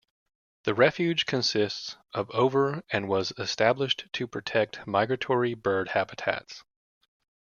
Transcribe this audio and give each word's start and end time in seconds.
The 0.63 0.73
refuge 0.73 1.27
consists 1.27 1.95
of 2.11 2.27
over 2.31 2.81
and 2.89 3.07
was 3.07 3.33
established 3.37 4.07
to 4.13 4.25
protect 4.25 4.87
migratory 4.87 5.53
bird 5.53 5.89
habitats. 5.89 6.63